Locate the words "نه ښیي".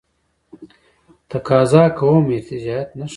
2.99-3.09